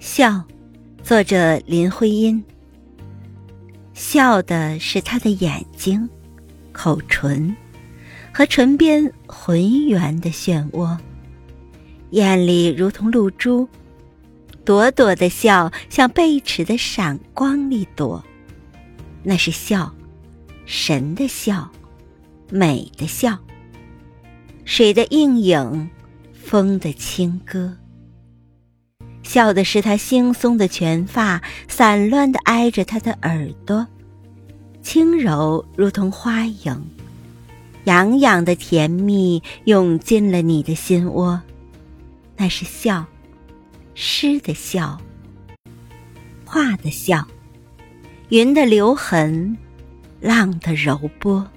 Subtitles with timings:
[0.00, 0.42] 笑，
[1.02, 2.42] 作者林徽因。
[3.92, 6.08] 笑的是他的眼睛、
[6.72, 7.54] 口唇
[8.32, 10.96] 和唇边浑圆的漩涡，
[12.12, 13.68] 眼里如同露珠，
[14.64, 18.24] 朵朵的笑像贝齿的闪光里躲，
[19.22, 19.94] 那是笑，
[20.64, 21.70] 神的笑，
[22.50, 23.38] 美的笑，
[24.64, 25.90] 水的映影，
[26.32, 27.76] 风的轻歌。
[29.30, 33.86] 笑的是他惺忪的卷发，散乱的挨着他的耳朵，
[34.82, 36.84] 轻柔如同花影，
[37.84, 41.40] 痒痒的甜蜜涌进了你的心窝。
[42.36, 43.06] 那是笑，
[43.94, 45.00] 诗的笑，
[46.44, 47.24] 画的笑，
[48.30, 49.56] 云的留痕，
[50.18, 51.48] 浪的柔波。